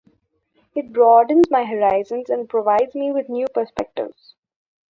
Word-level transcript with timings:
It 0.73 0.91
broadens 0.91 1.51
my 1.51 1.63
horizons 1.63 2.31
and 2.31 2.49
provides 2.49 2.95
me 2.95 3.11
with 3.11 3.29
new 3.29 3.45
perspectives. 3.53 4.33